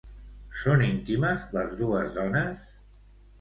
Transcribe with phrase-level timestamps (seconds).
[0.61, 2.65] Són íntimes les dues dones?